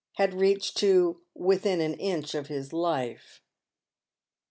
bad 0.17 0.33
reached 0.33 0.77
to 0.77 1.21
"within 1.35 1.79
an 1.79 1.93
inch 1.93 2.33
of 2.33 2.47
his 2.47 2.73
life." 2.73 3.39